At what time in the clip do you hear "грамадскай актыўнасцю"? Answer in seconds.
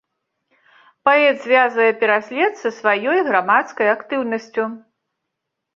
3.29-4.63